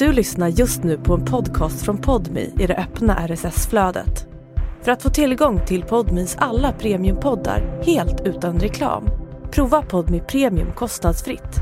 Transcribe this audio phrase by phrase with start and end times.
[0.00, 4.26] Du lyssnar just nu på en podcast från Podmi i det öppna RSS-flödet.
[4.82, 9.04] För att få tillgång till Podmis alla premiumpoddar helt utan reklam,
[9.50, 11.56] prova Podmi Premium kostnadsfritt.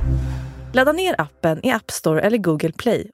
[0.72, 3.10] Ladda ner appen i App Store eller Google Play.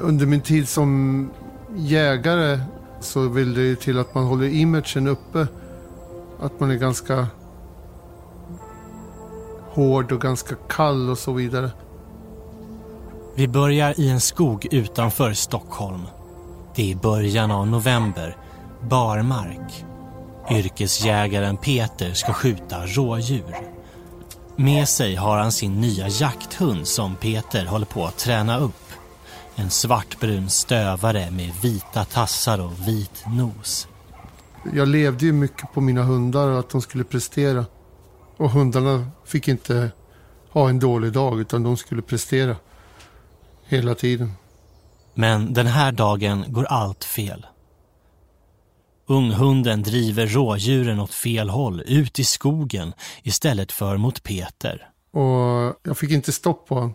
[0.00, 1.30] Under min tid som
[1.76, 2.58] jägare
[3.00, 5.46] så vill det ju till att man håller imagen uppe.
[6.44, 7.26] Att man är ganska
[9.70, 11.70] hård och ganska kall och så vidare.
[13.34, 16.02] Vi börjar i en skog utanför Stockholm.
[16.74, 18.36] Det är i början av november.
[18.80, 19.84] Barmark.
[20.50, 23.56] Yrkesjägaren Peter ska skjuta rådjur.
[24.56, 28.84] Med sig har han sin nya jakthund som Peter håller på att träna upp.
[29.54, 33.88] En svartbrun stövare med vita tassar och vit nos.
[34.72, 37.66] Jag levde ju mycket på mina hundar och att de skulle prestera.
[38.36, 39.90] Och hundarna fick inte
[40.50, 42.56] ha en dålig dag utan de skulle prestera
[43.64, 44.32] hela tiden.
[45.14, 47.46] Men den här dagen går allt fel.
[49.06, 54.90] Unghunden driver rådjuren åt fel håll, ut i skogen istället för mot Peter.
[55.10, 56.94] Och jag fick inte stopp på honom.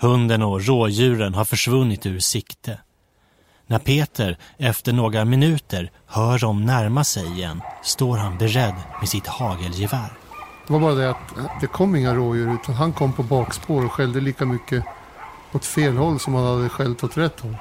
[0.00, 2.78] Hunden och rådjuren har försvunnit ur sikte.
[3.66, 9.26] När Peter efter några minuter hör dem närma sig igen står han beredd med sitt
[9.26, 10.12] hagelgevär.
[10.66, 13.92] Det var bara det att det kom inga rådjur utan han kom på bakspår och
[13.92, 14.84] skällde lika mycket
[15.52, 17.56] åt fel håll som han hade skällt åt rätt håll.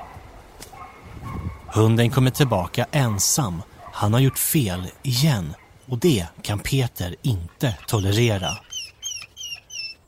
[1.67, 3.61] Hunden kommer tillbaka ensam.
[3.94, 5.53] Han har gjort fel igen
[5.88, 8.49] och det kan Peter inte tolerera.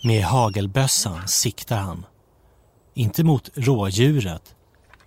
[0.04, 2.06] Med hagelbössan siktar han.
[2.94, 4.56] Inte mot rådjuret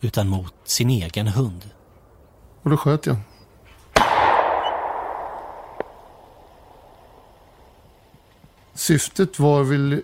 [0.01, 1.71] utan mot sin egen hund.
[2.63, 3.17] Och då sköt jag.
[8.75, 10.03] Syftet var väl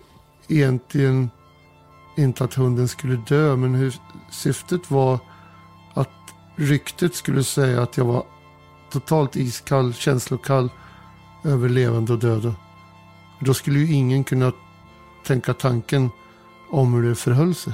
[0.49, 1.31] egentligen
[2.17, 3.95] inte att hunden skulle dö, men hur
[4.31, 5.19] syftet var
[5.95, 6.09] att
[6.57, 8.25] ryktet skulle säga att jag var
[8.91, 10.71] totalt iskall, känslokall
[11.45, 12.55] över levande och döda.
[13.41, 14.53] Då skulle ju ingen kunna
[15.27, 16.11] tänka tanken
[16.71, 17.73] om hur det förhöll sig.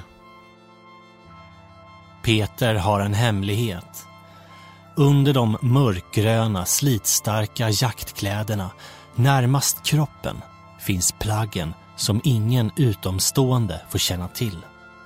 [2.29, 4.07] Peter har en hemlighet.
[4.97, 8.71] Under de mörkgröna, slitstarka jaktkläderna
[9.15, 10.37] närmast kroppen
[10.81, 14.57] finns plaggen som ingen utomstående får känna till.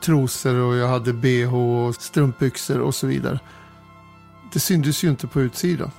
[0.05, 3.39] Trosor och jag hade bh och strumpbyxor och så vidare.
[4.53, 5.91] Det syntes ju inte på utsidan.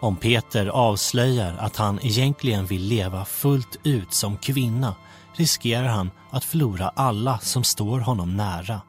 [0.00, 4.94] Om Peter avslöjar att han egentligen vill leva fullt ut som kvinna
[5.36, 8.80] riskerar han att förlora alla som står honom nära.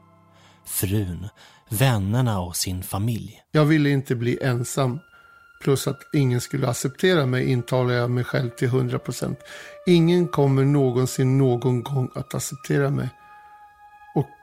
[0.68, 1.28] Frun,
[1.70, 3.42] vännerna och sin familj.
[3.52, 5.00] Jag ville inte bli ensam.
[5.64, 9.40] Plus att ingen skulle acceptera mig intalar jag mig själv till 100 procent.
[9.86, 13.10] Ingen kommer någonsin någon gång att acceptera mig.
[14.16, 14.36] Och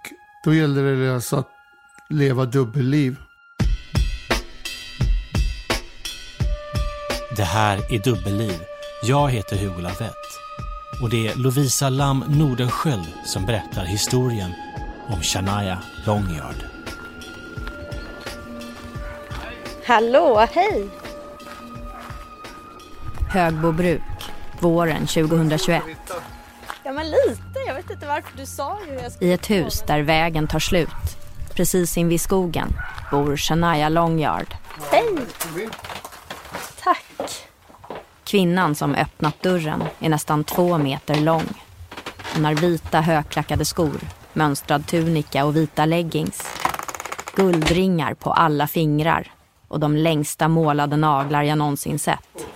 [0.44, 1.48] då gäller det alltså att
[2.08, 3.16] leva dubbelliv.
[7.36, 8.60] Det här är Dubbelliv.
[9.02, 10.24] Jag heter Hugo Lavett.
[11.02, 14.50] Och det är Lovisa Lam Nordenskjöld som berättar historien
[15.08, 16.64] om Shania Longyard.
[19.86, 20.88] Hallå, hej!
[23.30, 24.02] Högbobruk,
[24.60, 25.82] våren 2021.
[26.82, 27.58] Ja, men lite.
[27.66, 29.26] Jag vet inte varför du sa ju.
[29.28, 30.88] I ett hus där vägen tar slut,
[31.54, 32.68] precis invid skogen,
[33.10, 34.54] bor Shania Longyard.
[34.90, 35.08] Hej!
[36.82, 37.04] Tack.
[38.24, 41.62] Kvinnan som öppnat dörren är nästan två meter lång.
[42.34, 44.00] Hon har vita högklackade skor,
[44.34, 46.42] mönstrad tunika och vita leggings.
[47.36, 49.32] Guldringar på alla fingrar
[49.68, 52.46] och de längsta målade naglar jag någonsin sett.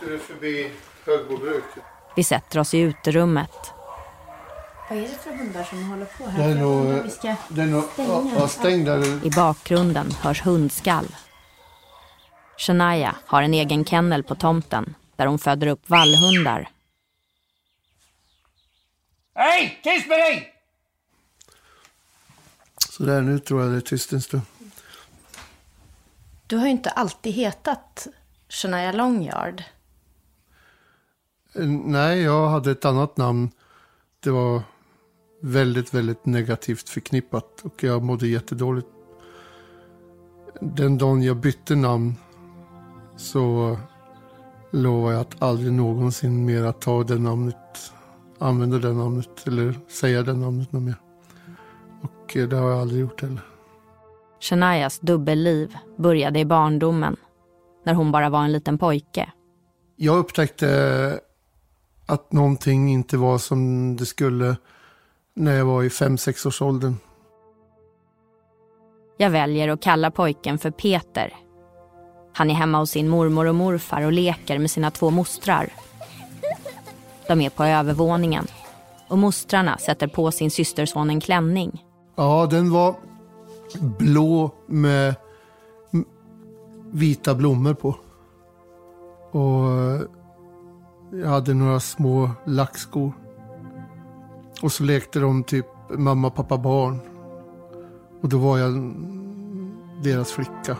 [2.16, 3.72] Vi sätter oss i uterummet.
[4.90, 6.44] Vad är det för hundar som håller på Det här?
[6.44, 7.02] är Jag nog...
[7.04, 7.34] vi ska...
[7.48, 7.84] Det är nog...
[7.96, 9.26] Ja, ja, stäng där.
[9.26, 11.06] I bakgrunden hörs hundskall.
[12.58, 16.68] Shania har en egen kennel på tomten där hon föder upp vallhundar.
[19.34, 19.80] Hej!
[19.84, 20.52] Tyst med dig!
[22.98, 24.42] Så där, nu tror jag det är tyst en stund.
[26.46, 28.06] Du har ju inte alltid hetat
[28.48, 29.62] Shania Longyard.
[31.54, 33.50] Eh, Nej, jag hade ett annat namn.
[34.20, 34.62] Det var
[35.42, 38.88] väldigt, väldigt negativt förknippat och jag mådde jättedåligt.
[40.60, 42.14] Den dagen jag bytte namn
[43.16, 43.78] så
[44.70, 47.92] lovar jag att aldrig någonsin mer att ta det namnet,
[48.38, 51.07] använda det namnet eller säga det namnet något mer.
[52.28, 53.40] Och eh, det har jag aldrig gjort heller.
[54.40, 57.16] Shanias dubbelliv började i barndomen.
[57.84, 59.32] när hon bara var en liten pojke.
[59.96, 61.20] Jag upptäckte
[62.06, 64.56] att någonting inte var som det skulle
[65.36, 66.96] när jag var i 5-6 års åldern.
[69.16, 71.36] Jag väljer att kalla pojken för Peter.
[72.34, 75.68] Han är hemma hos sin mormor och morfar och leker med sina två mostrar.
[77.28, 78.46] De är på övervåningen
[79.08, 81.84] och mostrarna sätter på sin systerson en klänning.
[82.18, 82.96] Ja, den var
[83.98, 85.14] blå med
[86.90, 87.96] vita blommor på.
[89.30, 90.00] Och eh,
[91.12, 93.12] jag hade några små lackskor.
[94.62, 96.98] Och så lekte de typ mamma, pappa, barn.
[98.22, 98.94] Och då var jag
[100.02, 100.76] deras flicka.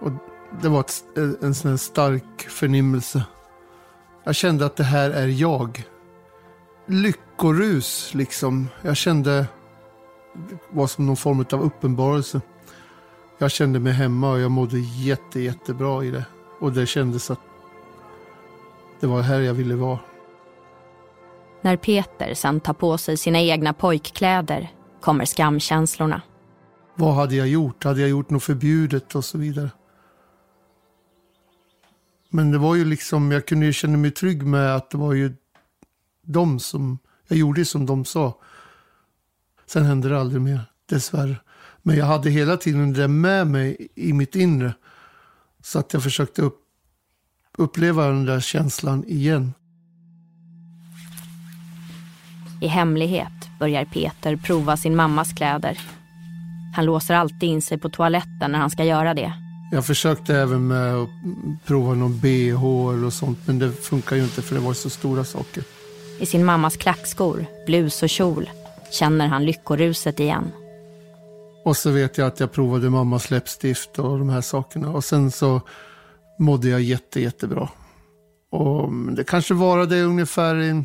[0.00, 0.10] Och
[0.62, 1.04] det var ett,
[1.42, 3.24] en sån här stark förnimmelse.
[4.24, 5.84] Jag kände att det här är jag.
[6.86, 8.68] Lyckorus liksom.
[8.82, 9.46] Jag kände
[10.70, 12.40] var som någon form av uppenbarelse.
[13.38, 16.24] Jag kände mig hemma och jag mådde jätte, jättebra i det.
[16.60, 17.40] Och det kändes att
[19.00, 19.98] det var här jag ville vara.
[21.60, 26.22] När Peter sen tar på sig sina egna pojkkläder kommer skamkänslorna.
[26.94, 27.84] Vad hade jag gjort?
[27.84, 29.70] Hade jag gjort något förbjudet och så vidare?
[32.28, 35.12] Men det var ju liksom, jag kunde ju känna mig trygg med att det var
[35.12, 35.32] ju
[36.22, 38.34] de som, jag gjorde som de sa.
[39.66, 41.36] Sen hände det aldrig mer, dessvärre.
[41.82, 44.74] Men jag hade hela tiden det med mig i mitt inre.
[45.62, 46.58] Så att jag försökte upp,
[47.58, 49.52] uppleva den där känslan igen.
[52.60, 55.78] I hemlighet börjar Peter prova sin mammas kläder.
[56.76, 59.32] Han låser alltid in sig på toaletten när han ska göra det.
[59.72, 61.08] Jag försökte även med att
[61.66, 62.64] prova någon bh
[62.94, 65.64] eller sånt, men det funkar ju inte för det var så stora saker.
[66.20, 68.48] I sin mammas klackskor, blus och kjol
[68.92, 70.52] känner han lyckoruset igen.
[71.64, 74.90] Och så vet jag att jag provade mammas läppstift och de här sakerna.
[74.90, 75.60] Och sen så
[76.38, 77.68] mådde jag jätte, jättebra.
[78.50, 80.84] Och det kanske varade ungefär i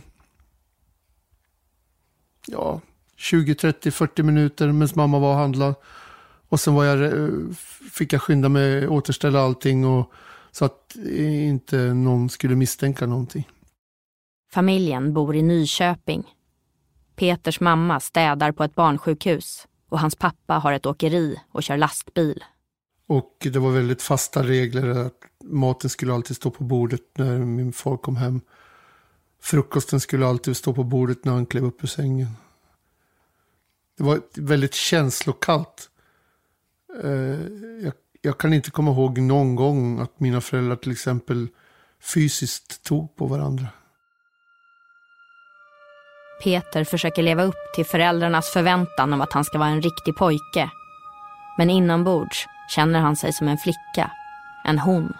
[2.48, 2.82] ja,
[3.16, 5.76] 20, 30, 40 minuter medan mamma var och handlade.
[6.50, 7.30] Och sen var jag, eh,
[7.92, 10.12] fick jag skynda mig återställa allting och,
[10.52, 13.48] så att inte någon skulle misstänka någonting.
[14.52, 16.24] Familjen bor i Nyköping.
[17.18, 22.44] Peters mamma städar på ett barnsjukhus och hans pappa har ett åkeri och kör lastbil.
[23.08, 27.74] Och det var väldigt fasta regler att maten skulle alltid stå på bordet när min
[27.74, 28.42] far kom hem.
[29.42, 32.30] Frukosten skulle alltid stå på bordet när han klev upp ur sängen.
[33.98, 35.90] Det var väldigt känslokallt.
[37.04, 37.40] Eh,
[37.84, 41.48] jag, jag kan inte komma ihåg någon gång att mina föräldrar till exempel
[42.00, 43.68] fysiskt tog på varandra.
[46.44, 50.70] Peter försöker leva upp till föräldrarnas förväntan om att han ska vara en riktig pojke.
[51.58, 54.12] Men inombords känner han sig som en flicka,
[54.66, 55.14] en hon.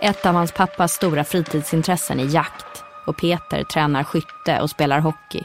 [0.00, 5.44] Ett av hans pappas stora fritidsintressen är jakt och Peter tränar skytte och spelar hockey.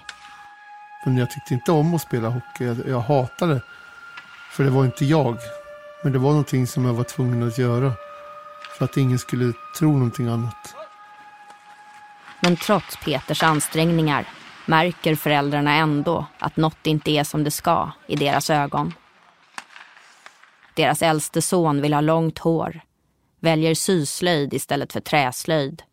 [1.06, 2.66] Men jag tyckte inte om att spela hockey.
[2.66, 3.62] Jag, jag hatade det.
[4.52, 5.38] För det var inte jag.
[6.04, 7.92] Men det var någonting som jag var tvungen att göra.
[8.78, 10.76] För att ingen skulle tro någonting annat.
[12.46, 14.28] Men trots Peters ansträngningar
[14.66, 18.94] märker föräldrarna ändå att något inte är som det ska i deras ögon.
[20.76, 22.82] Deras äldste son vill ha långt hår,
[23.40, 25.84] väljer syslöjd istället för träslöjd,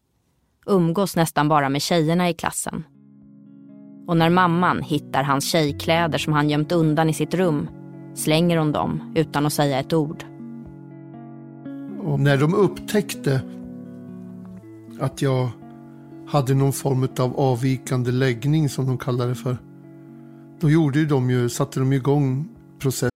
[0.66, 2.85] umgås nästan bara med tjejerna i klassen.
[4.06, 7.68] Och när mamman hittar hans tjejkläder som han gömt undan i sitt rum
[8.14, 10.25] slänger hon dem utan att säga ett ord.
[12.02, 13.40] Och när de upptäckte
[15.00, 15.50] att jag
[16.29, 19.59] hade någon form av avvikande läggning som de kallade det för.
[20.61, 22.49] Då gjorde de ju, satte de igång
[22.79, 23.11] process.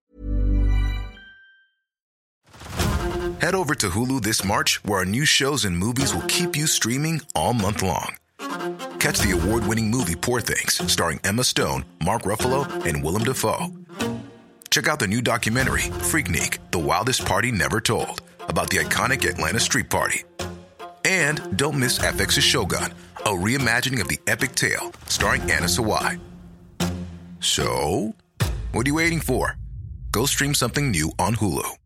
[3.40, 6.66] Head over to Hulu this March where our new shows and movies will keep you
[6.66, 8.16] streaming all month long.
[8.98, 13.68] Catch the award-winning movie Poor things starring Emma Stone, Mark Ruffalo and Willem Dafoe.
[14.70, 19.60] Check out the new documentary Freaknik, The Wildest Party Never Told about the iconic Atlanta
[19.60, 20.24] Street Party.
[21.06, 26.18] And don't miss FX's Shogun, a reimagining of the epic tale starring Anna Sawai.
[27.38, 28.12] So,
[28.72, 29.56] what are you waiting for?
[30.10, 31.76] Go stream something new on Hulu.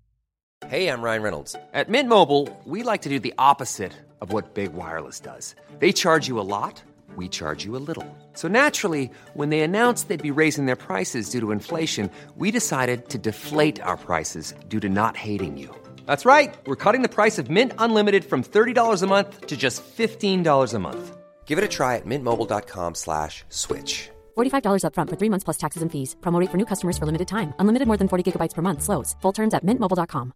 [0.69, 1.55] Hey, I'm Ryan Reynolds.
[1.75, 5.55] At Mint Mobile, we like to do the opposite of what Big Wireless does.
[5.81, 6.83] They charge you a lot,
[7.15, 8.07] we charge you a little.
[8.33, 13.11] So naturally, when they announced they'd be raising their prices due to inflation, we decided
[13.11, 15.75] to deflate our prices due to not hating you.
[16.11, 16.53] That's right.
[16.67, 20.79] We're cutting the price of Mint Unlimited from $30 a month to just $15 a
[20.81, 21.17] month.
[21.47, 24.11] Give it a try at mintmobile.com slash switch.
[24.37, 26.17] $45 upfront for three months plus taxes and fees.
[26.21, 27.55] Promo rate for new customers for limited time.
[27.61, 28.83] Unlimited more than 40 gigabytes per month.
[28.83, 29.17] Slows.
[29.23, 30.33] Full terms at mintmobile.com.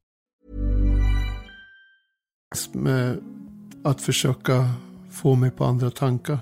[2.73, 3.23] med
[3.85, 4.71] att försöka
[5.11, 6.39] få mig på andra tankar.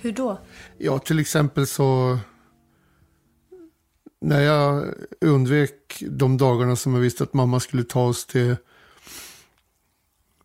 [0.00, 0.38] Hur då?
[0.78, 2.18] Ja, till exempel så
[4.20, 8.56] när jag undvek de dagarna som jag visste att mamma skulle ta oss till,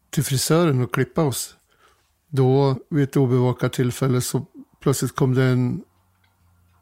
[0.09, 1.55] till frisören och klippa oss.
[2.27, 4.45] Då vid ett obevakat tillfälle så
[4.79, 5.83] plötsligt kom det en,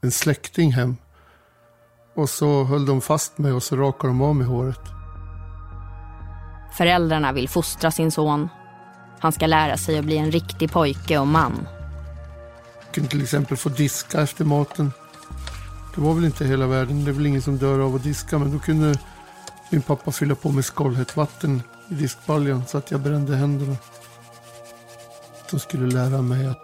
[0.02, 0.96] en släkting hem.
[2.14, 4.82] Och så höll de fast mig och så rakade de av mig håret.
[6.78, 8.50] Föräldrarna vill fostra sin son.
[9.20, 11.68] Han ska lära sig att bli en riktig pojke och man.
[12.86, 14.92] Jag kunde till exempel få diska efter maten.
[15.96, 17.06] Det var väl inte hela världen.
[17.06, 18.40] Det är väl ingen som dör av att diska.
[18.40, 19.00] Men då kunde
[19.70, 23.76] min pappa fylla på med skållhett vatten i diskbaljan så att jag brände händerna.
[25.52, 26.62] De skulle lära mig att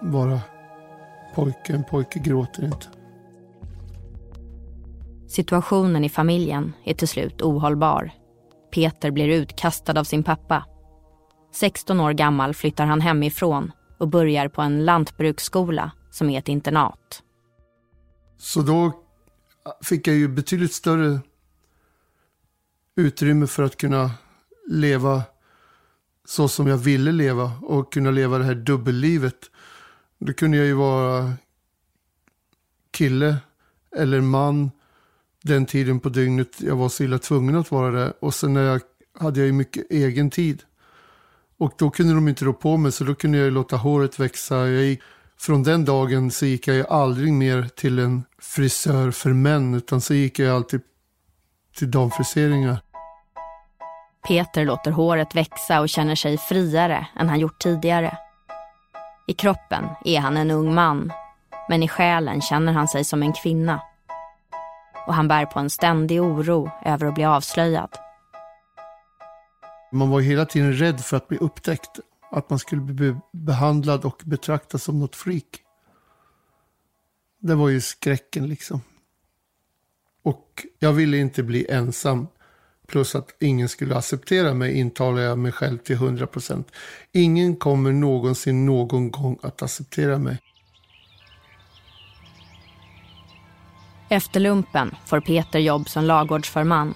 [0.00, 0.40] vara
[1.34, 1.72] pojke.
[1.72, 2.86] En pojke gråter inte.
[5.28, 8.10] Situationen i familjen är till slut ohållbar.
[8.70, 10.64] Peter blir utkastad av sin pappa.
[11.54, 17.22] 16 år gammal flyttar han hemifrån och börjar på en lantbruksskola som är ett internat.
[18.38, 19.04] Så då
[19.82, 21.20] fick jag ju betydligt större
[22.96, 24.10] utrymme för att kunna
[24.68, 25.22] leva
[26.24, 29.50] så som jag ville leva och kunna leva det här dubbellivet.
[30.18, 31.32] Då kunde jag ju vara
[32.90, 33.36] kille
[33.96, 34.70] eller man
[35.42, 38.12] den tiden på dygnet jag var så illa tvungen att vara det.
[38.20, 38.80] Och sen när jag,
[39.18, 40.62] hade jag ju mycket egen tid.
[41.58, 44.68] Och då kunde de inte rå på mig så då kunde jag låta håret växa.
[44.68, 45.00] Jag gick,
[45.40, 50.00] från den dagen så gick jag ju aldrig mer till en frisör för män utan
[50.00, 50.80] så gick jag alltid
[51.76, 52.80] till damfriseringar.
[54.28, 58.18] Peter låter håret växa och känner sig friare än han gjort tidigare.
[59.26, 61.12] I kroppen är han en ung man,
[61.68, 63.80] men i själen känner han sig som en kvinna.
[65.06, 67.90] Och han bär på en ständig oro över att bli avslöjad.
[69.92, 72.00] Man var hela tiden rädd för att bli upptäckt.
[72.30, 75.62] Att man skulle bli behandlad och betraktad som något freak.
[77.38, 78.80] Det var ju skräcken liksom.
[80.22, 82.28] Och jag ville inte bli ensam.
[82.86, 86.70] Plus att ingen skulle acceptera mig intalar jag mig själv till 100 procent.
[87.12, 90.38] Ingen kommer någonsin någon gång att acceptera mig.
[94.10, 96.94] Efter lumpen får Peter jobb som lagårdsförman.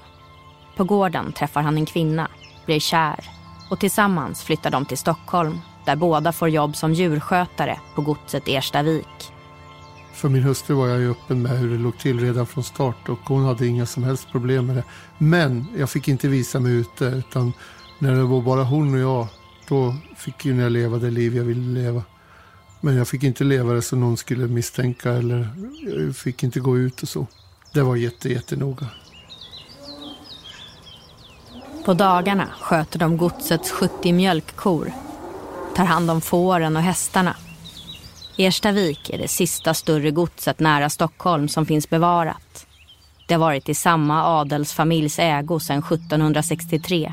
[0.76, 2.30] På gården träffar han en kvinna,
[2.66, 3.41] blir kär
[3.72, 9.32] och tillsammans flyttar de till Stockholm där båda får jobb som djurskötare på godset Erstavik.
[10.12, 13.08] För min hustru var jag ju öppen med hur det låg till redan från start
[13.08, 14.84] och hon hade inga som helst problem med det.
[15.18, 17.52] Men jag fick inte visa mig ute utan
[17.98, 19.26] när det var bara hon och jag
[19.68, 22.02] då fick ju jag leva det liv jag ville leva.
[22.80, 25.48] Men jag fick inte leva det så någon skulle misstänka eller
[26.06, 27.26] jag fick inte gå ut och så.
[27.72, 28.86] Det var jätte, jättenoga.
[31.84, 34.92] På dagarna sköter de godsets 70 mjölkkor,
[35.74, 37.36] tar hand om fåren och hästarna.
[38.38, 42.66] Erstavik är det sista större godset nära Stockholm som finns bevarat.
[43.28, 47.12] Det har varit i samma adelsfamiljs ägo sedan 1763.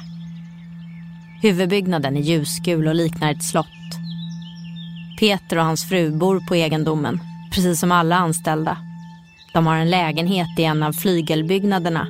[1.41, 3.65] Huvudbyggnaden är ljusgul och liknar ett slott.
[5.19, 7.19] Peter och hans fru bor på egendomen,
[7.53, 8.77] precis som alla anställda.
[9.53, 12.07] De har en lägenhet i en av flygelbyggnaderna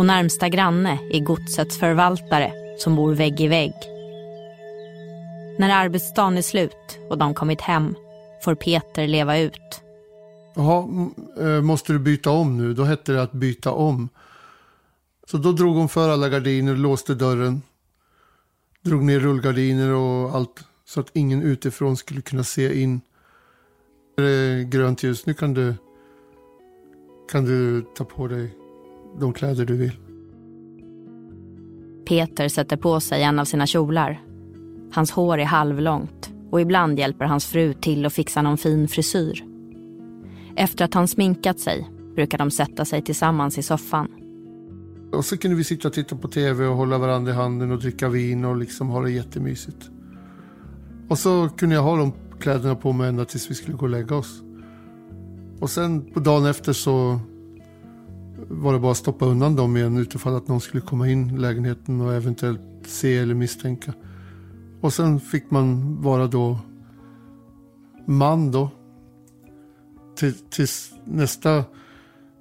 [0.00, 3.72] och närmsta granne är godsets förvaltare som bor vägg i vägg.
[5.58, 7.94] När arbetsdagen är slut och de kommit hem
[8.44, 9.82] får Peter leva ut.
[10.54, 10.88] Jaha,
[11.40, 12.74] eh, måste du byta om nu?
[12.74, 14.08] Då hette det att byta om.
[15.26, 17.62] Så då drog hon för alla gardiner, låste dörren,
[18.82, 23.00] drog ner rullgardiner och allt så att ingen utifrån skulle kunna se in.
[24.16, 25.74] Det är grönt ljus, nu kan du,
[27.32, 28.59] kan du ta på dig
[29.18, 29.92] de kläder du vill.
[32.08, 34.20] Peter sätter på sig en av sina kjolar.
[34.92, 39.44] Hans hår är halvlångt och ibland hjälper hans fru till att fixa någon fin frisyr.
[40.56, 44.08] Efter att han sminkat sig brukar de sätta sig tillsammans i soffan.
[45.12, 47.78] Och så kunde vi sitta och titta på tv och hålla varandra i handen och
[47.78, 49.90] dricka vin och liksom ha det jättemysigt.
[51.08, 53.90] Och så kunde jag ha de kläderna på mig ända tills vi skulle gå och
[53.90, 54.42] lägga oss.
[55.60, 57.20] Och sen på dagen efter så
[58.52, 61.38] var det bara att stoppa undan dem igen utifall att någon skulle komma in i
[61.38, 63.94] lägenheten och eventuellt se eller misstänka.
[64.80, 66.58] Och sen fick man vara då
[68.06, 68.70] man då.
[70.16, 71.64] Till, tills nästa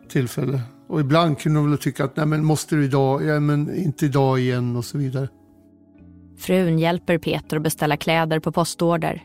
[0.10, 0.62] tillfälle.
[0.88, 3.24] Och ibland kunde de väl tycka att nej men måste du idag?
[3.24, 5.30] Ja men inte idag igen och så vidare.
[6.38, 9.24] Frun hjälper Peter att beställa kläder på postorder.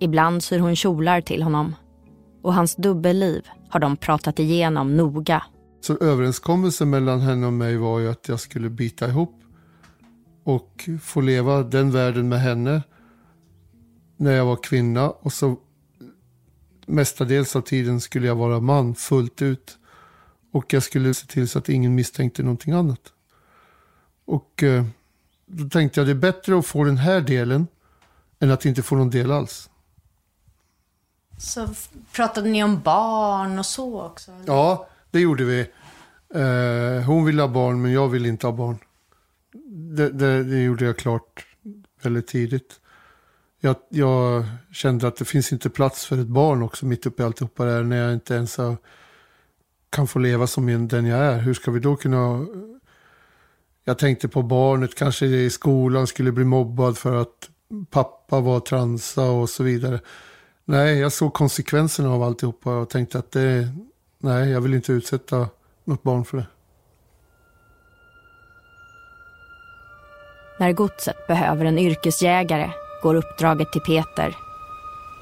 [0.00, 1.74] Ibland syr hon kjolar till honom.
[2.42, 5.42] Och hans dubbelliv har de pratat igenom noga.
[5.82, 9.42] Så överenskommelsen mellan henne och mig var ju att jag skulle bita ihop
[10.44, 12.82] och få leva den världen med henne
[14.16, 15.56] när jag var kvinna och så
[16.86, 19.78] mestadels av tiden skulle jag vara man fullt ut.
[20.52, 23.12] Och jag skulle se till så att ingen misstänkte någonting annat.
[24.24, 24.84] Och eh,
[25.46, 27.66] då tänkte jag det är bättre att få den här delen
[28.40, 29.70] än att inte få någon del alls.
[31.38, 31.68] Så
[32.12, 34.32] pratade ni om barn och så också?
[34.46, 35.60] Ja, det gjorde vi.
[36.34, 38.78] Eh, hon ville ha barn, men jag ville inte ha barn.
[39.96, 41.46] Det, det, det gjorde jag klart
[42.02, 42.80] väldigt tidigt.
[43.60, 47.26] Jag, jag, kände att det finns inte plats för ett barn också mitt uppe i
[47.26, 48.76] alltihopa där när jag inte ens har,
[49.90, 51.38] kan få leva som den jag är.
[51.38, 52.46] Hur ska vi då kunna...
[53.84, 57.50] Jag tänkte på barnet, kanske i skolan skulle bli mobbad för att
[57.90, 60.00] pappa var transa och så vidare.
[60.64, 63.68] Nej, jag såg konsekvenserna av alltihopa och tänkte att det,
[64.22, 65.48] nej, jag vill inte utsätta
[65.84, 66.46] något barn för det.
[70.58, 72.70] När godset behöver en yrkesjägare
[73.02, 74.36] går uppdraget till Peter.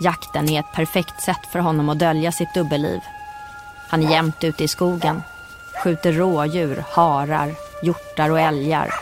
[0.01, 3.01] Jakten är ett perfekt sätt för honom att dölja sitt dubbelliv.
[3.89, 5.23] Han är jämt ute i skogen,
[5.85, 8.95] skjuter rådjur, harar, hjortar och älgar.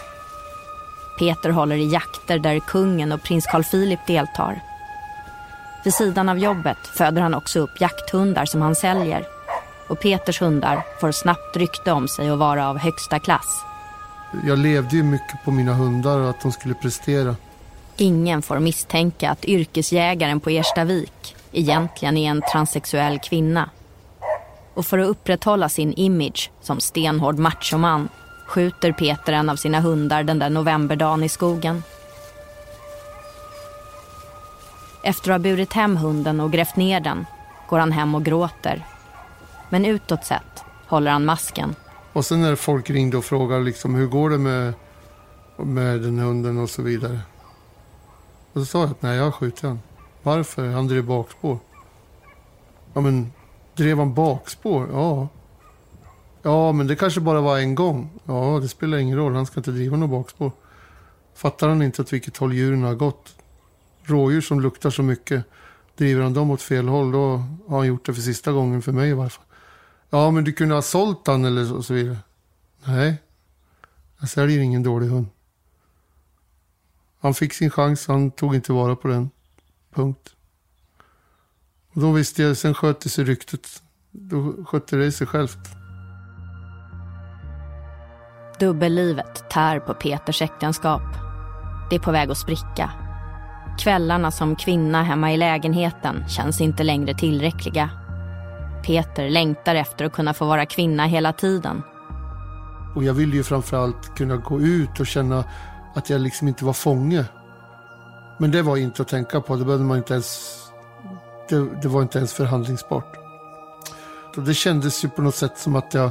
[1.19, 4.61] Peter håller i jakter där kungen och prins Carl Philip deltar.
[5.85, 9.38] Vid sidan av jobbet föder han också upp jakthundar som han säljer.
[9.89, 13.65] Och Peters hundar får snabbt rykte om sig att vara av högsta klass.
[14.47, 17.37] Jag levde ju mycket på mina hundar och att de skulle prestera.
[17.97, 23.71] Ingen får misstänka att yrkesjägaren på Erstavik egentligen är en transsexuell kvinna.
[24.75, 28.09] Och för att upprätthålla sin image som stenhård machoman
[28.47, 31.83] skjuter Peter en av sina hundar den där novemberdagen i skogen.
[35.03, 37.27] Efter att ha burit hem hunden och grävt ner den
[37.69, 38.85] går han hem och gråter.
[39.71, 41.75] Men utåt sett håller han masken.
[42.13, 44.75] Och sen när folk ringde och frågade liksom, hur går det med,
[45.57, 47.21] med den hunden och så vidare.
[48.53, 49.81] Och så sa jag att nej, jag skjuter skjutit honom.
[50.23, 50.69] Varför?
[50.69, 51.59] Han drev bakspår.
[52.95, 53.33] Ja, men
[53.77, 54.89] drev han bakspår?
[54.93, 55.29] Ja.
[56.43, 58.11] Ja, men det kanske bara var en gång.
[58.25, 59.35] Ja, det spelar ingen roll.
[59.35, 60.53] Han ska inte driva något bakspår.
[61.35, 63.35] Fattar han inte åt vilket håll djuren har gått?
[64.03, 65.45] Rådjur som luktar så mycket.
[65.97, 68.93] Driver han dem åt fel håll, då har han gjort det för sista gången för
[68.93, 69.45] mig i varje fall.
[70.11, 72.19] Ja, men du kunde ha sålt den eller så, så vidare.
[72.85, 73.23] Nej,
[74.21, 75.27] jag säljer ingen dålig hund.
[77.21, 79.31] Han fick sin chans, han tog inte vara på den.
[79.95, 80.35] Punkt.
[81.93, 83.83] Och då visste jag, sen skötte sig ryktet.
[84.11, 85.59] Då skötte det sig självt.
[88.61, 91.03] Dubbellivet tär på Peters äktenskap.
[91.91, 92.91] Det är på väg att spricka.
[93.79, 98.08] Kvällarna som kvinna hemma i lägenheten känns inte längre tillräckliga.
[98.83, 101.83] Peter längtar efter att kunna få vara kvinna hela tiden.
[102.95, 105.45] Och jag ville ju framförallt kunna gå ut och känna
[105.95, 107.25] att jag liksom inte var fånge.
[108.39, 109.57] Men det var inte att tänka på.
[109.57, 110.59] Det behövde man inte ens...
[111.49, 113.17] Det, det var inte ens förhandlingsbart.
[114.37, 116.11] Och det kändes ju på något sätt som att jag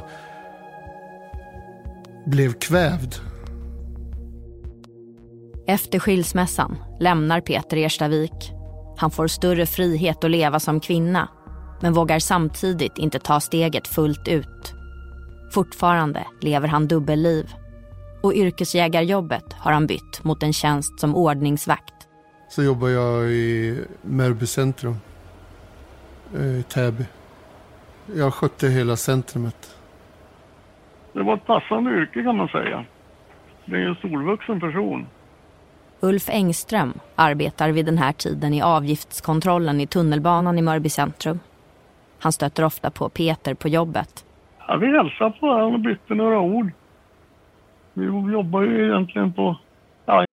[2.25, 3.15] blev kvävd.
[5.67, 8.51] Efter skilsmässan lämnar Peter Erstavik.
[8.97, 11.29] Han får större frihet att leva som kvinna
[11.79, 14.73] men vågar samtidigt inte ta steget fullt ut.
[15.51, 17.53] Fortfarande lever han dubbelliv
[18.21, 21.93] och yrkesjägarjobbet har han bytt mot en tjänst som ordningsvakt.
[22.49, 24.95] Så jobbar jag i Märby centrum
[26.35, 27.05] eh, i Täby.
[28.15, 29.77] Jag skötte hela centrumet.
[31.13, 32.85] Det var ett passande yrke kan man säga.
[33.65, 35.07] Det är en solvuxen person.
[35.99, 41.39] Ulf Engström arbetar vid den här tiden i avgiftskontrollen i tunnelbanan i Mörby centrum.
[42.19, 44.25] Han stöter ofta på Peter på jobbet.
[44.67, 46.71] Ja, vi hälsade på varandra och bytte några ord.
[47.93, 49.57] Vi jobbar ju egentligen på...
[50.05, 50.25] Ja.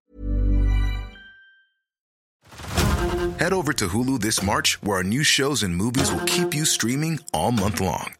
[3.38, 6.64] Head over to Hulu this March, where our new shows and movies will keep you
[6.64, 8.14] streaming all month long.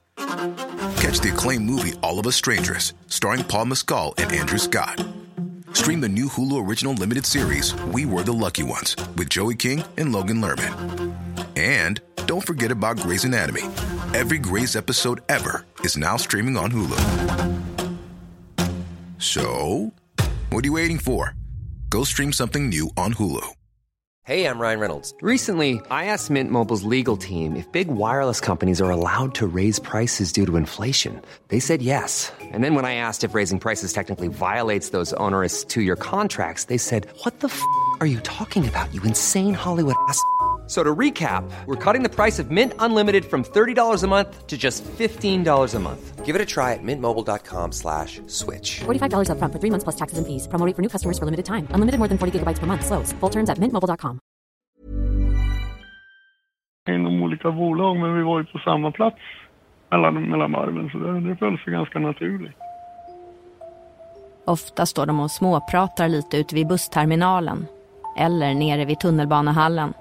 [0.97, 5.05] Catch the acclaimed movie All of Us Strangers, starring Paul Mescal and Andrew Scott.
[5.73, 9.85] Stream the new Hulu original limited series We Were the Lucky Ones with Joey King
[9.99, 11.14] and Logan Lerman.
[11.57, 13.63] And don't forget about Grey's Anatomy.
[14.15, 17.01] Every Grey's episode ever is now streaming on Hulu.
[19.19, 19.93] So,
[20.51, 21.35] what are you waiting for?
[21.89, 23.45] Go stream something new on Hulu.
[24.27, 25.15] Hey, I'm Ryan Reynolds.
[25.21, 29.79] Recently, I asked Mint Mobile's legal team if big wireless companies are allowed to raise
[29.79, 31.21] prices due to inflation.
[31.49, 32.33] They said yes.
[32.41, 36.65] And then when I asked if raising prices technically violates those onerous two year contracts,
[36.65, 37.61] they said, What the f
[38.01, 40.19] are you talking about, you insane Hollywood ass?
[40.67, 44.57] So to recap, we're cutting the price of Mint Unlimited from $30 a month to
[44.57, 46.25] just $15 a month.
[46.25, 48.81] Give it a try at mintmobile.com slash switch.
[48.87, 50.49] $45 up front for three months plus taxes and fees.
[50.49, 51.69] Promo rate for new customers for limited time.
[51.75, 52.87] Unlimited more than 40 gigabytes per month.
[52.87, 53.13] Slows.
[53.21, 54.21] Full terms at mintmobile.com.
[56.89, 59.19] Inom olika bolag, men vi var ju på samma plats
[59.91, 62.53] mellan, mellan varven, så det, det föll sig ganska naturligt.
[64.45, 67.67] Ofta står de och småpratar lite ute vid bussterminalen
[68.17, 69.93] eller nere vid tunnelbanehallen.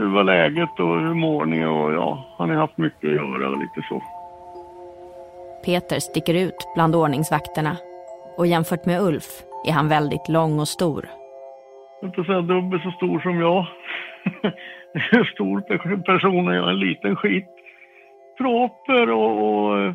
[0.00, 1.64] Hur var läget och hur mår ni?
[1.64, 4.02] Och ja, har ni haft mycket att göra och lite så.
[5.64, 7.76] Peter sticker ut bland ordningsvakterna
[8.36, 11.08] och jämfört med Ulf är han väldigt lång och stor.
[12.02, 13.66] Inte säga dubbelt så stor som jag.
[15.12, 15.60] en stor
[16.02, 17.48] person och jag är en liten skit.
[18.38, 19.94] Proper och, och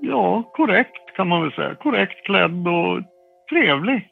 [0.00, 1.74] ja, korrekt kan man väl säga.
[1.74, 3.02] Korrekt klädd och
[3.50, 4.08] trevlig.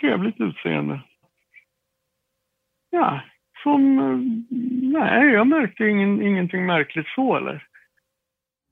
[0.00, 1.00] Trevligt utseende.
[2.94, 3.20] Ja,
[3.62, 3.96] som...
[4.92, 7.66] Nej, jag märkte ingen, ingenting märkligt så eller.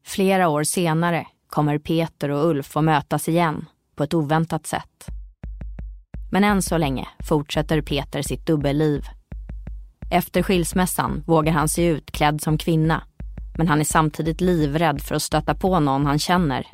[0.07, 3.65] Flera år senare kommer Peter och Ulf att mötas igen
[3.97, 5.07] på ett oväntat sätt.
[6.33, 9.03] Men än så länge fortsätter Peter sitt dubbelliv.
[10.13, 13.03] Efter skilsmässan vågar han se ut klädd som kvinna
[13.57, 16.67] men han är samtidigt livrädd för att stöta på någon han känner.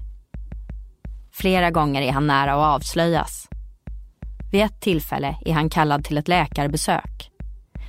[1.33, 3.49] Flera gånger är han nära att avslöjas.
[4.53, 7.31] Vid ett tillfälle är han kallad till ett läkarbesök.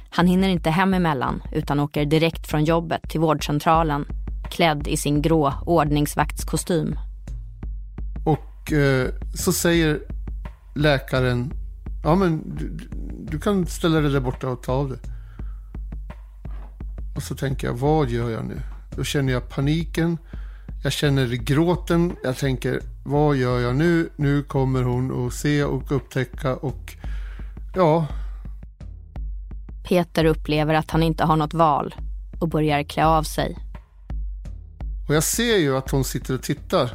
[0.09, 4.05] Han hinner inte hem emellan utan åker direkt från jobbet till vårdcentralen
[4.49, 6.95] klädd i sin grå ordningsvaktskostym.
[8.25, 9.99] Och eh, så säger
[10.75, 11.53] läkaren,
[12.03, 12.89] ja men du,
[13.31, 14.99] du kan ställa dig där borta och ta av det.
[17.15, 18.61] Och så tänker jag, vad gör jag nu?
[18.95, 20.17] Då känner jag paniken,
[20.83, 24.09] jag känner gråten, jag tänker, vad gör jag nu?
[24.15, 26.95] Nu kommer hon att se och upptäcka och
[27.75, 28.07] ja.
[29.89, 31.95] Peter upplever att han inte har något val
[32.39, 33.57] och börjar klä av sig.
[35.07, 36.89] Och jag ser ju att hon sitter och tittar.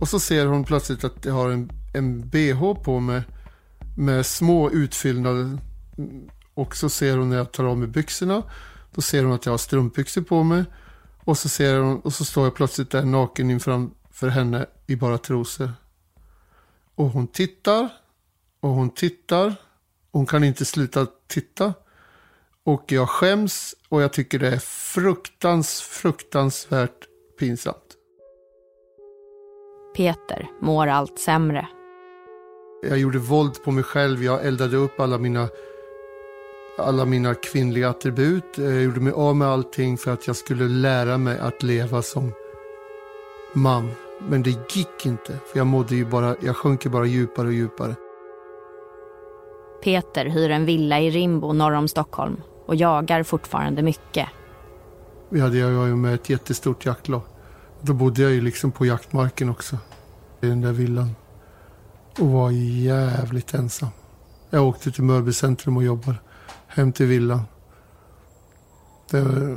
[0.00, 3.22] Och så ser hon plötsligt att jag har en, en bh på mig
[3.96, 5.58] med små utfyllnader.
[6.54, 8.42] Och så ser hon när jag tar av mig byxorna.
[8.94, 10.64] Då ser hon att jag har strumpbyxor på mig.
[11.24, 15.18] Och så, ser hon, och så står jag plötsligt där naken inför henne i bara
[15.18, 15.72] trosor.
[16.94, 17.88] Och hon tittar.
[18.60, 19.54] Och hon tittar.
[20.12, 21.74] Hon kan inte sluta titta.
[22.64, 27.96] Och jag skäms och jag tycker det är fruktans, fruktansvärt pinsamt.
[29.96, 31.68] Peter mår allt sämre.
[32.82, 34.24] Jag gjorde våld på mig själv.
[34.24, 35.48] Jag eldade upp alla mina,
[36.78, 38.58] alla mina kvinnliga attribut.
[38.58, 42.32] Jag gjorde mig av med allting för att jag skulle lära mig att leva som
[43.52, 43.90] man.
[44.28, 47.52] Men det gick inte, för jag mådde ju bara, jag sjönk ju bara djupare och
[47.52, 47.94] djupare.
[49.84, 54.28] Peter hyr en villa i Rimbo norr om Stockholm och jagar fortfarande mycket.
[55.28, 57.22] Vi hade jag ju med ett jättestort jaktlag.
[57.80, 59.78] Då bodde jag ju liksom på jaktmarken också.
[60.40, 61.10] I den där villan.
[62.18, 63.88] Och var jävligt ensam.
[64.50, 66.18] Jag åkte till Mörby centrum och jobbade.
[66.66, 67.42] Hem till villan.
[69.10, 69.56] Det var,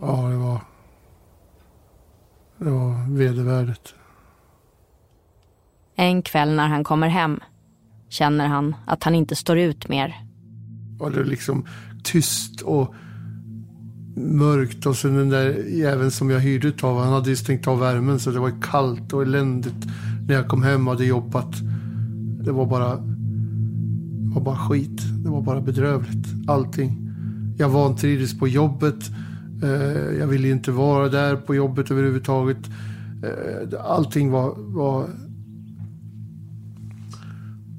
[0.00, 0.60] ja, det var...
[2.58, 3.94] Det var vedervärdigt.
[5.94, 7.40] En kväll när han kommer hem
[8.12, 10.14] känner han att han inte står ut mer.
[10.98, 11.66] Var det liksom
[12.04, 12.94] tyst och
[14.16, 17.78] mörkt och sen den där jäveln som jag hyrde av, han hade ju stängt av
[17.78, 19.86] värmen så det var kallt och eländigt
[20.28, 21.52] när jag kom hem och hade jobbat.
[22.44, 25.02] Det var bara, det var bara skit.
[25.24, 26.26] Det var bara bedrövligt.
[26.48, 27.08] Allting.
[27.58, 29.10] Jag vantrivdes på jobbet.
[29.62, 32.70] Eh, jag ville inte vara där på jobbet överhuvudtaget.
[33.24, 35.06] Eh, allting var, var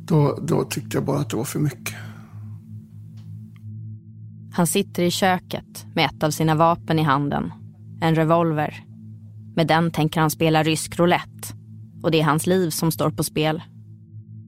[0.06, 1.96] då, då tyckte jag bara att det var för mycket.
[4.54, 7.52] Han sitter i köket med ett av sina vapen i handen.
[8.02, 8.86] En revolver.
[9.56, 11.54] Med den tänker han spela rysk roulette.
[12.04, 13.62] Och det är hans liv som står på spel.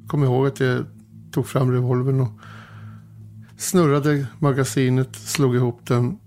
[0.02, 0.86] Jag kommer ihåg att jag
[1.32, 2.32] tog fram revolvern och
[3.58, 6.18] snurrade magasinet, slog ihop den,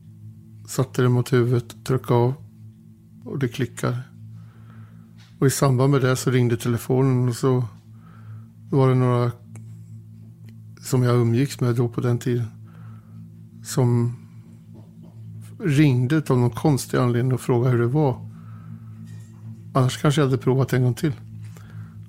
[0.66, 2.34] satte den mot huvudet, tryckte av
[3.24, 3.98] och det klickade.
[5.38, 7.64] Och i samband med det så ringde telefonen och så
[8.70, 9.32] var det några
[10.80, 12.46] som jag umgicks med då på den tiden
[13.64, 14.16] som
[15.58, 18.28] ringde av någon konstig anledning och frågade hur det var.
[19.74, 21.12] Annars kanske jag hade provat en gång till.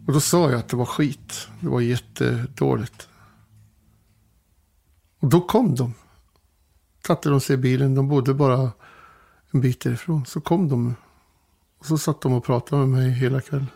[0.07, 1.47] Och då sa jag att det var skit.
[1.59, 3.07] Det var jättedåligt.
[5.19, 5.93] Och då kom de.
[7.07, 7.95] Satte de sig i bilen.
[7.95, 8.71] De bodde bara
[9.51, 10.25] en bit därifrån.
[10.25, 10.95] Så kom de.
[11.79, 13.67] Och så satt de och pratade med mig hela kvällen.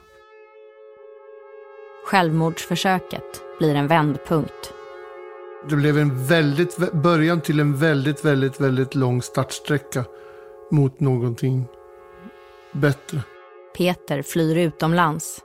[2.14, 4.74] Självmordsförsöket blir en vändpunkt.
[5.70, 10.06] Det blev en väldigt, början till en väldigt, väldigt, väldigt lång startsträcka
[10.72, 11.66] mot någonting
[12.72, 13.22] bättre.
[13.78, 15.40] Peter flyr utomlands.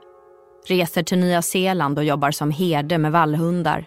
[0.67, 3.85] Reser till Nya Zeeland och jobbar som herde med vallhundar.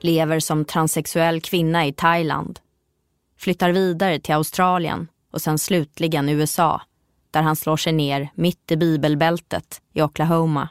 [0.00, 2.60] Lever som transsexuell kvinna i Thailand.
[3.38, 6.82] Flyttar vidare till Australien och sen slutligen USA
[7.30, 10.68] där han slår sig ner mitt i bibelbältet i Oklahoma.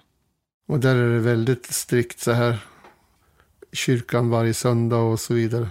[0.68, 2.66] Och där är det väldigt strikt så här.
[3.72, 5.70] Kyrkan varje söndag och så vidare.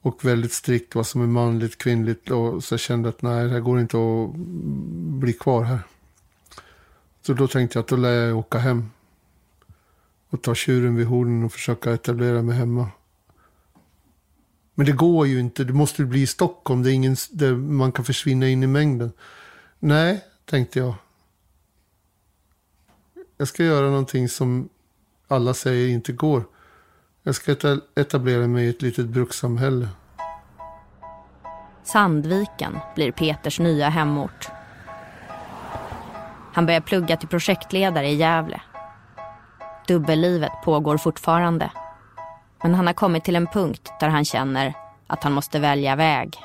[0.00, 2.30] Och väldigt strikt vad som är manligt, kvinnligt.
[2.30, 4.36] Och så jag kände att nej, det går inte att
[5.20, 5.80] bli kvar här.
[7.22, 8.90] Så då tänkte jag att då lär jag åka hem.
[10.28, 12.88] Och ta tjuren vid hornen och försöka etablera mig hemma.
[14.74, 15.64] Men det går ju inte.
[15.64, 16.82] Det måste bli i Stockholm.
[16.82, 19.12] Det är ingen, där man kan försvinna in i mängden.
[19.78, 20.94] Nej, tänkte jag.
[23.36, 24.68] Jag ska göra någonting som
[25.28, 26.44] alla säger inte går.
[27.22, 27.56] Jag ska
[27.96, 29.88] etablera mig i ett litet brukssamhälle.
[31.84, 34.48] Sandviken blir Peters nya hemort.
[36.52, 38.60] Han börjar plugga till projektledare i Gävle.
[39.86, 41.70] Dubbellivet pågår fortfarande.
[42.62, 44.74] Men han har kommit till en punkt där han känner
[45.06, 46.38] att han måste välja väg.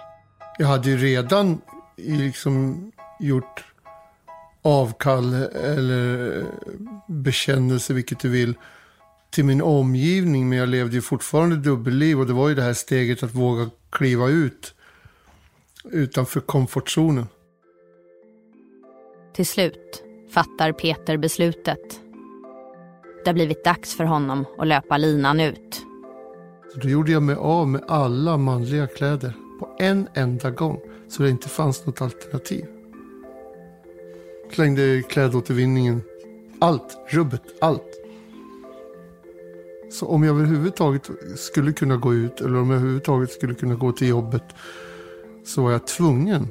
[0.58, 1.62] Jag hade ju redan
[1.98, 3.71] liksom gjort
[4.62, 6.46] avkall eller
[7.08, 8.54] bekännelse, vilket du vill,
[9.30, 10.50] till min omgivning.
[10.50, 13.70] Men jag levde ju fortfarande dubbelliv och det var ju det här steget att våga
[13.90, 14.74] kliva ut
[15.84, 17.28] utanför komfortzonen.
[19.34, 22.02] Till slut fattar Peter beslutet.
[23.24, 25.82] Det har blivit dags för honom att löpa linan ut.
[26.74, 31.24] Så då gjorde jag mig av med alla manliga kläder på en enda gång så
[31.24, 32.66] det inte fanns något alternativ.
[34.54, 36.02] Slängde klädåtervinningen.
[36.60, 38.02] Allt, rubbet, allt.
[39.92, 43.92] Så om jag överhuvudtaget skulle kunna gå ut eller om jag överhuvudtaget skulle kunna gå
[43.92, 44.44] till jobbet
[45.46, 46.48] så var jag tvungen.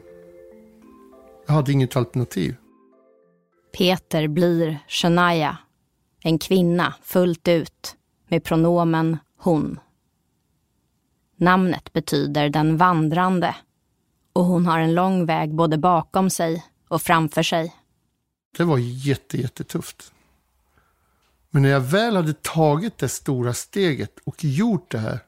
[1.47, 2.55] Jag hade inget alternativ.
[3.79, 5.59] Peter blir Shania,
[6.23, 7.97] en kvinna fullt ut
[8.29, 9.81] med pronomen hon.
[11.37, 13.57] Namnet betyder den vandrande
[14.33, 17.75] och hon har en lång väg både bakom sig och framför sig.
[18.57, 20.13] Det var jätte, jättetufft.
[21.51, 25.19] Men när jag väl hade tagit det stora steget och gjort det här.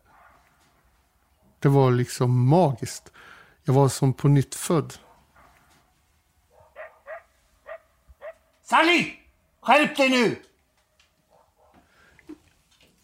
[1.59, 3.13] Det var liksom magiskt.
[3.65, 4.95] Jag var som på nytt född.
[8.63, 9.13] Sally!
[9.61, 10.37] Skärp dig nu!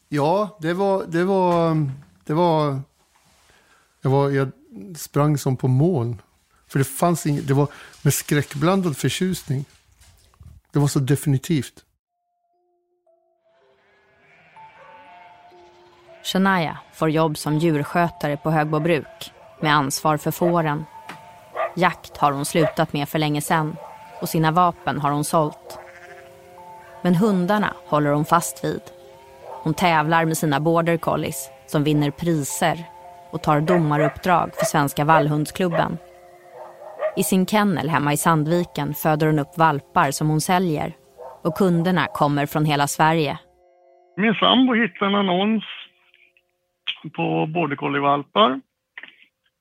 [0.09, 1.04] Ja, det var...
[1.07, 1.90] Det var...
[2.24, 2.81] Det var...
[4.00, 4.50] Jag, var, jag
[4.96, 6.22] sprang som på moln.
[6.66, 7.48] För det fanns inget...
[7.48, 7.68] Det var
[8.02, 9.64] med skräckblandad förtjusning.
[10.78, 11.84] Det var så definitivt.
[16.22, 20.84] Shania får jobb som djurskötare på Högbo bruk med ansvar för fåren.
[21.76, 23.76] Jakt har hon slutat med för länge sedan
[24.20, 25.78] och sina vapen har hon sålt.
[27.02, 28.82] Men hundarna håller hon fast vid.
[29.44, 32.84] Hon tävlar med sina border collies som vinner priser
[33.30, 35.98] och tar domaruppdrag för Svenska vallhundsklubben.
[37.18, 40.96] I sin kennel hemma i Sandviken föder hon upp valpar som hon säljer.
[41.44, 43.38] Och kunderna kommer från hela Sverige.
[44.16, 45.64] Min sambo hittade en annons
[47.16, 48.61] på border collie-valpar.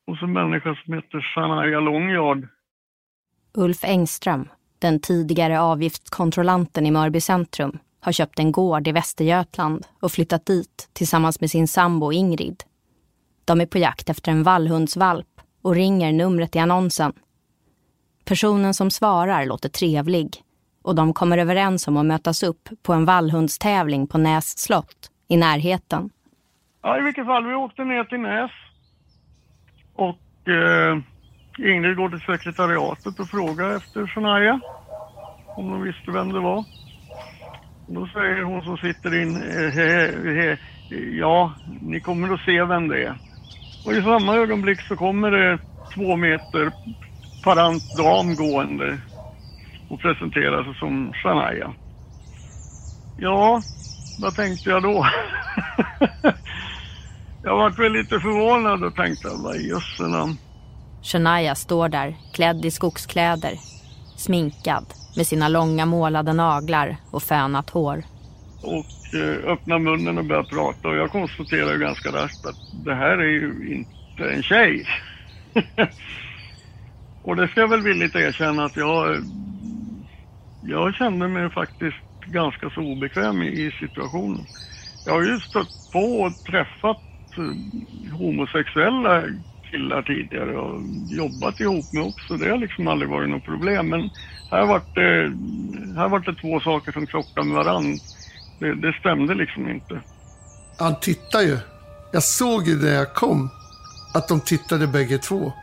[0.08, 2.48] Och så en människa som heter Shania Longyard.
[3.54, 10.12] Ulf Engström, den tidigare avgiftskontrollanten i Mörby centrum, har köpt en gård i Västergötland och
[10.12, 12.64] flyttat dit tillsammans med sin sambo Ingrid.
[13.46, 17.14] De är på jakt efter en vallhundsvalp och ringer numret i annonsen
[18.28, 20.42] Personen som svarar låter trevlig
[20.84, 25.38] och de kommer överens om att mötas upp på en vallhundstävling på Näs slott i
[25.38, 26.10] närheten.
[26.82, 28.52] Ja, i vilket fall, vi åkte ner till Näs
[29.96, 30.98] och eh,
[31.74, 34.60] Ingrid går till sekretariatet och frågar efter Shania.
[35.48, 36.64] Om de visste vem det var.
[37.88, 40.12] Då säger hon som sitter in, eh, he,
[40.42, 40.58] he,
[41.20, 43.16] ja, ni kommer att se vem det är.
[43.86, 45.60] Och i samma ögonblick så kommer det
[45.96, 46.72] två meter
[47.48, 48.98] parant dam gående
[49.90, 51.74] och presenterar sig som Shania.
[53.18, 53.62] Ja,
[54.22, 55.08] vad tänkte jag då?
[57.44, 60.38] jag var väl lite förvånad och tänkte, vad i jösse namn.
[61.04, 63.54] Shania står där, klädd i skogskläder,
[64.16, 64.86] sminkad
[65.18, 68.04] med sina långa målade naglar och fönat hår.
[68.62, 72.96] Och eh, öppnar munnen och börjar prata och jag konstaterar ju ganska raskt att det
[72.96, 74.88] här är ju inte en tjej.
[77.28, 79.24] Och det ska jag väl villigt erkänna att jag,
[80.64, 84.46] jag kände mig faktiskt ganska så obekväm i situationen.
[85.06, 87.02] Jag har ju stött på och träffat
[87.38, 89.24] eh, homosexuella
[89.72, 92.38] killar tidigare och jobbat ihop med också.
[92.38, 93.90] Det har liksom aldrig varit något problem.
[93.90, 94.10] Men
[94.52, 95.34] här var det,
[96.00, 98.00] här var det två saker som krockade med varandra.
[98.60, 100.02] Det, det stämde liksom inte.
[100.80, 101.58] Han tittar ju.
[102.14, 103.50] Jag såg ju när jag kom
[104.14, 105.54] att de tittade bägge två.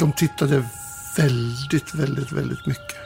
[0.00, 0.64] De tittade
[1.16, 2.96] väldigt, väldigt, väldigt mycket.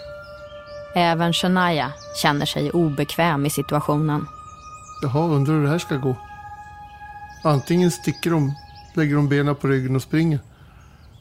[0.95, 4.27] Även Shania känner sig obekväm i situationen.
[5.03, 6.17] Jaha, undrar hur det här ska gå.
[7.45, 8.55] Antingen sticker de,
[8.95, 10.39] lägger de benen på ryggen och springer.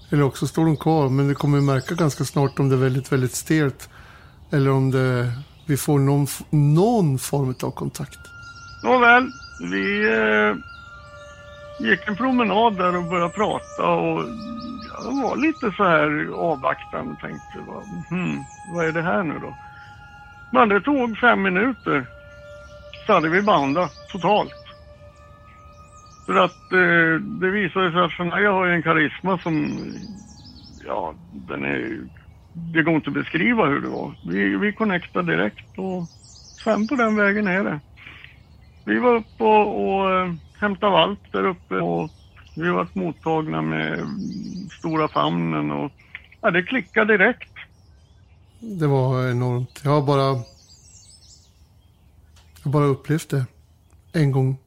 [0.10, 3.12] Eller också står de kvar, men det kommer märka ganska snart om det är väldigt,
[3.12, 3.89] väldigt stelt.
[4.51, 5.32] Eller om det,
[5.65, 8.19] vi får någon, någon form av kontakt.
[8.84, 9.27] Nåväl,
[9.71, 10.56] vi eh,
[11.77, 14.29] gick en promenad där och började prata och
[14.93, 19.39] jag var lite så här avvaktande och tänkte, vad, hmm, vad är det här nu
[19.39, 19.53] då?
[20.49, 22.07] Men det tog fem minuter
[23.05, 24.53] så hade vi bandat totalt.
[26.25, 29.79] För att eh, det visade sig att Shania har ju en karisma som,
[30.85, 31.13] ja,
[31.47, 31.99] den är,
[32.73, 34.15] det går inte att beskriva hur det var.
[34.21, 36.05] Vi, vi connectade direkt och
[36.63, 37.79] sen på den vägen är det.
[38.85, 42.09] Vi var uppe och, och eh, hämtade allt där uppe och
[42.55, 44.07] vi var mottagna med
[44.79, 45.91] stora famnen och
[46.41, 47.51] ja, det klickade direkt.
[48.59, 49.81] Det var enormt.
[49.83, 50.27] Jag har bara,
[52.57, 53.45] jag har bara upplevt det
[54.13, 54.57] en gång.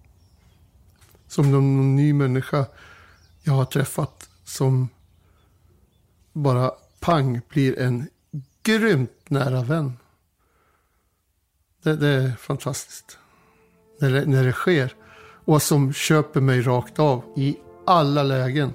[1.26, 2.66] Som någon ny människa
[3.42, 4.88] jag har träffat som
[6.33, 8.09] bara pang blir en
[8.62, 9.96] grymt nära vän.
[11.83, 13.18] Det, det är fantastiskt.
[14.00, 14.94] När det, när det sker.
[15.51, 18.69] Och som köper mig rakt av i alla lägen.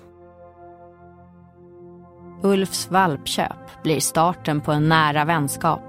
[2.44, 5.86] Ulfs valpköp blir starten på en nära vänskap.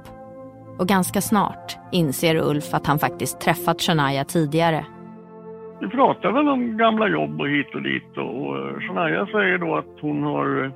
[0.79, 4.87] Och ganska snart inser Ulf att han faktiskt träffat Shania tidigare.
[5.81, 10.01] Vi pratar väl om gamla jobb och hit och dit och Shania säger då att
[10.01, 10.73] hon har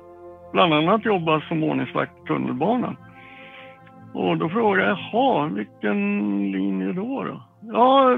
[0.51, 2.97] bland annat jobbat som ordningsvakt i tunnelbanan.
[4.13, 5.97] Och då frågar jag, jaha, vilken
[6.51, 7.23] linje då?
[7.23, 7.50] då?
[7.61, 8.17] Ja,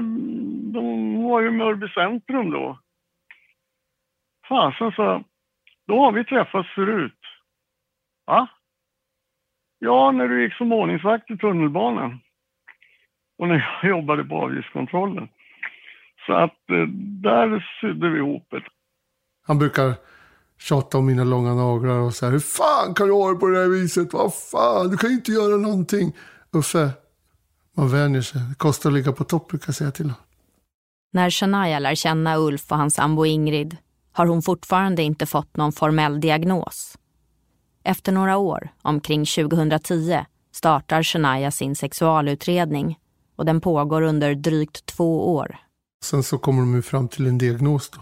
[0.72, 2.78] de var ju Mörby centrum då.
[4.48, 5.24] Fasen sa
[5.86, 7.20] då har vi träffats förut.
[8.26, 8.48] Va?
[9.78, 12.20] Ja, när du gick som ordningsvakt i tunnelbanan.
[13.38, 15.28] Och när jag jobbade på avgiftskontrollen.
[16.26, 16.86] Så att eh,
[17.22, 18.62] där sydde vi ihop det.
[19.46, 19.94] Han brukar
[20.58, 22.32] tjata om mina långa naglar och så här.
[22.32, 24.12] Hur fan kan du ha det på det här viset?
[24.12, 26.12] Vad fan, du kan ju inte göra någonting.
[26.52, 26.90] Uffe,
[27.74, 28.40] man vänjer sig.
[28.48, 30.20] Det kostar att ligga på topp, brukar jag säga till honom.
[31.12, 33.76] När Shania lär känna Ulf och hans sambo Ingrid
[34.12, 36.98] har hon fortfarande inte fått någon formell diagnos.
[37.84, 42.98] Efter några år, omkring 2010, startar Shania sin sexualutredning
[43.36, 45.56] och den pågår under drygt två år.
[46.04, 48.00] Sen så kommer de fram till en diagnos då.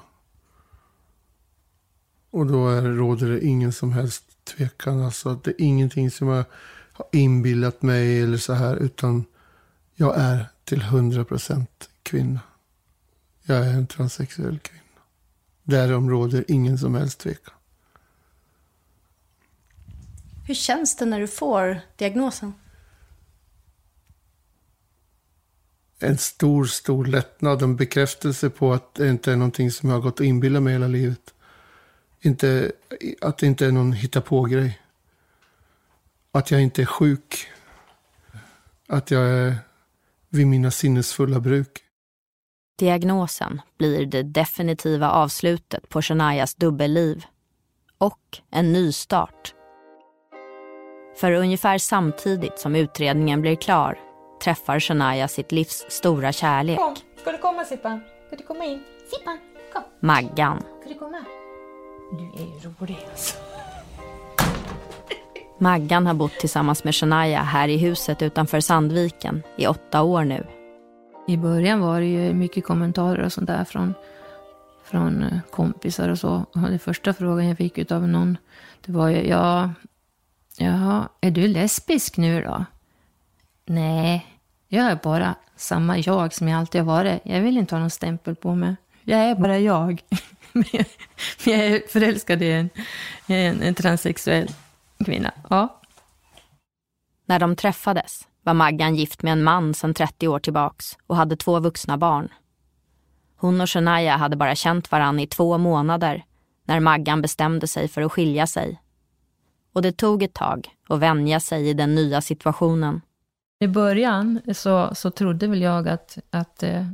[2.31, 5.03] Och då är, råder det ingen som helst tvekan.
[5.03, 6.45] Alltså det är ingenting som jag
[6.93, 8.77] har inbillat mig eller så här.
[8.77, 9.25] Utan
[9.95, 12.41] jag är till hundra procent kvinna.
[13.43, 14.83] Jag är en transsexuell kvinna.
[15.63, 17.55] Därom råder ingen som helst tvekan.
[20.47, 22.55] Hur känns det när du får diagnosen?
[25.99, 27.63] En stor, stor lättnad.
[27.63, 30.73] En bekräftelse på att det inte är någonting som jag har gått och inbillat mig
[30.73, 31.35] hela livet.
[32.21, 32.73] Inte,
[33.21, 34.81] att det inte är någon hitta-på-grej.
[36.33, 37.47] Att jag inte är sjuk.
[38.89, 39.57] Att jag är
[40.33, 41.79] vid mina sinnesfulla bruk.
[42.79, 47.25] Diagnosen blir det definitiva avslutet på Shanias dubbelliv.
[47.99, 49.55] Och en ny start.
[51.17, 53.99] För ungefär samtidigt som utredningen blir klar
[54.45, 56.79] träffar Shania sitt livs stora kärlek.
[56.79, 58.01] Kom, ska du komma Sippan?
[58.27, 58.83] Ska du komma in?
[59.11, 59.39] Sippan,
[59.73, 59.83] kom.
[60.01, 60.63] Maggan.
[60.81, 61.25] Ska du komma?
[62.19, 63.62] Du är ju rolig alltså.
[65.63, 70.47] Maggan har bott tillsammans med Shania här i huset utanför Sandviken i åtta år nu.
[71.29, 73.95] I början var det ju mycket kommentarer och sånt där från,
[74.85, 76.47] från eh, kompisar och så.
[76.55, 78.39] Och den första frågan jag fick av någon,
[78.87, 79.71] det var ju, ja,
[80.57, 82.65] jaha, är du lesbisk nu då?
[83.67, 84.27] Nej,
[84.69, 87.21] jag är bara samma jag som jag alltid har varit.
[87.25, 88.77] Jag vill inte ha någon stämpel på mig.
[89.03, 90.03] Jag är bara jag.
[90.53, 90.65] Men
[91.45, 92.71] jag är förälskad i en,
[93.27, 94.51] en, en transsexuell
[95.05, 95.33] kvinna.
[95.51, 95.81] Ja.
[97.27, 101.37] När de träffades var Maggan gift med en man sedan 30 år tillbaks och hade
[101.37, 102.29] två vuxna barn.
[103.37, 106.25] Hon och Shania hade bara känt varann i två månader
[106.65, 108.83] när Maggan bestämde sig för att skilja sig.
[109.73, 113.01] Och det tog ett tag att vänja sig i den nya situationen.
[113.61, 116.87] I början så, så trodde väl jag att, att eh,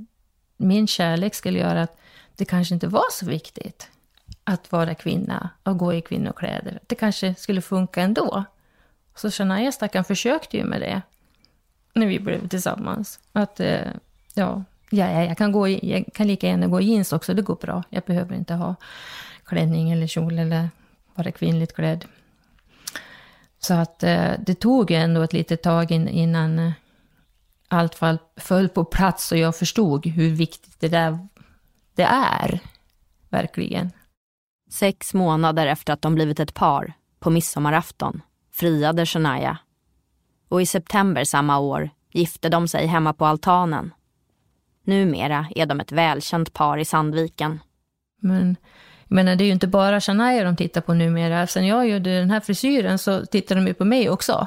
[0.56, 1.98] min kärlek skulle göra att
[2.36, 3.90] det kanske inte var så viktigt
[4.48, 6.80] att vara kvinna och gå i kvinnokläder.
[6.86, 8.44] Det kanske skulle funka ändå.
[9.14, 11.02] Så Shania stackaren försökte ju med det
[11.94, 13.20] när vi blev tillsammans.
[13.32, 13.92] Att, eh,
[14.34, 17.42] ja, ja jag, kan gå i, jag kan lika gärna gå i jeans också, det
[17.42, 17.82] går bra.
[17.90, 18.74] Jag behöver inte ha
[19.44, 20.68] klänning eller kjol eller
[21.14, 22.04] vara kvinnligt klädd.
[23.58, 26.72] Så att eh, det tog ändå ett litet tag innan eh,
[27.68, 31.18] allt fall föll på plats och jag förstod hur viktigt det där
[31.94, 32.08] det
[32.42, 32.60] är.
[33.28, 33.90] Verkligen.
[34.70, 39.58] Sex månader efter att de blivit ett par, på midsommarafton, friade Shania.
[40.48, 43.94] Och i september samma år gifte de sig hemma på altanen.
[44.84, 47.60] Numera är de ett välkänt par i Sandviken.
[48.20, 48.56] Men
[49.08, 51.46] jag menar, det är ju inte bara Shania de tittar på numera.
[51.46, 54.46] Sen jag gjorde den här frisyren så tittar de ju på mig också.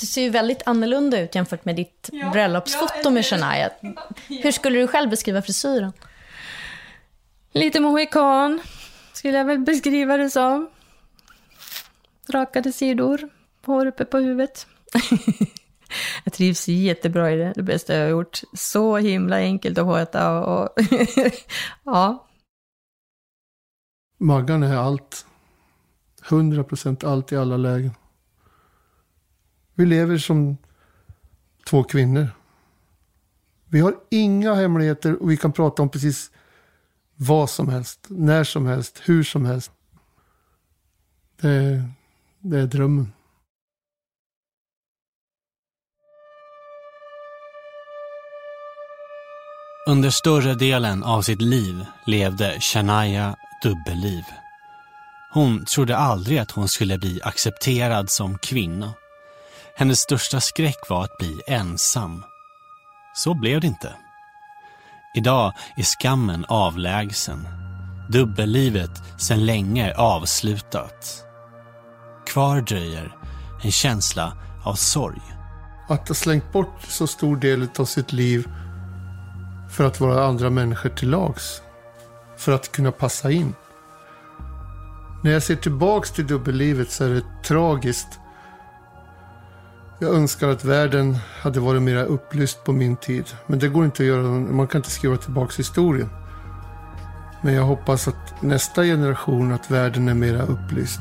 [0.00, 3.70] Det ser ju väldigt annorlunda ut jämfört med ditt ja, bröllopsfoto med Shania.
[4.28, 5.92] Hur skulle du själv beskriva frisyren?
[7.52, 8.60] Lite mohikan,
[9.18, 10.68] skulle jag väl beskriva det som.
[12.28, 13.28] Rakade sidor,
[13.64, 14.66] hår uppe på huvudet.
[16.24, 18.40] jag trivs jättebra i det, det bästa jag har gjort.
[18.52, 20.68] Så himla enkelt att sköta och...
[21.84, 22.26] ja.
[24.18, 25.26] Maggan är allt.
[26.28, 27.92] 100 procent allt i alla lägen.
[29.74, 30.56] Vi lever som
[31.70, 32.28] två kvinnor.
[33.64, 36.30] Vi har inga hemligheter och vi kan prata om precis
[37.20, 39.72] vad som helst, när som helst, hur som helst.
[41.40, 41.82] Det,
[42.40, 43.12] det är drömmen.
[49.88, 54.24] Under större delen av sitt liv levde Shania dubbelliv.
[55.32, 58.94] Hon trodde aldrig att hon skulle bli accepterad som kvinna.
[59.76, 62.24] Hennes största skräck var att bli ensam.
[63.14, 63.94] Så blev det inte.
[65.14, 67.48] Idag är skammen avlägsen.
[68.08, 71.24] Dubbellivet sedan länge avslutat.
[72.26, 73.16] Kvar dröjer
[73.62, 74.32] en känsla
[74.64, 75.22] av sorg.
[75.88, 78.48] Att ha slängt bort så stor del av sitt liv
[79.70, 81.62] för att vara andra människor till lags.
[82.36, 83.54] För att kunna passa in.
[85.24, 88.20] När jag ser tillbaks till dubbellivet så är det tragiskt
[89.98, 93.24] jag önskar att världen hade varit mer upplyst på min tid.
[93.46, 94.22] Men det går inte att göra.
[94.28, 96.10] Man kan inte skriva tillbaka historien.
[97.42, 101.00] Men jag hoppas att nästa generation, att världen är mer upplyst.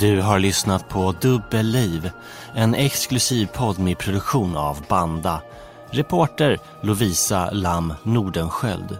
[0.00, 2.10] Du har lyssnat på Dubbelliv,
[2.54, 5.42] en exklusiv podd med produktion av Banda.
[5.90, 8.98] Reporter Lovisa Lam Nordenskjöld.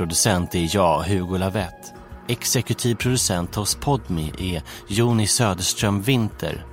[0.00, 1.92] Producent är jag, Hugo Lavett.
[2.28, 6.66] Exekutiv producent hos Podmi är Joni Söderström Winter.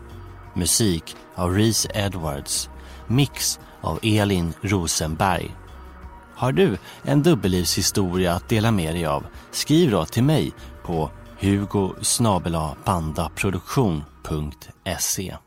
[0.54, 2.70] Musik av Reese Edwards.
[3.08, 5.56] Mix av Elin Rosenberg.
[6.36, 9.26] Har du en dubbellivshistoria att dela med dig av?
[9.52, 10.54] Skriv då till mig
[10.84, 11.94] på hugo
[12.86, 15.38] bandaproduktion.se